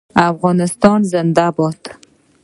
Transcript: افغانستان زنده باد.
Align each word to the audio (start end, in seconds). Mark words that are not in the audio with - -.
افغانستان 0.31 0.99
زنده 1.11 1.47
باد. 1.55 1.79